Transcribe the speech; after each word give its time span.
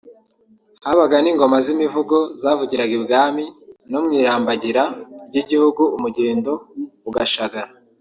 Habaga 0.85 1.15
n’ingoma 1.21 1.57
z’imivugo 1.65 2.17
zavugiraga 2.41 2.93
i 2.99 3.01
Bwami 3.05 3.45
no 3.91 3.99
mu 4.03 4.11
irambagira 4.19 4.83
ry’igihugu 5.27 5.81
Umugendo 5.97 6.51
ugashagara 7.09 7.69